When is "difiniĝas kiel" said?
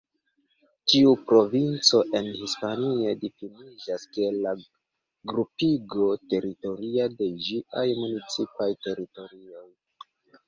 3.25-4.39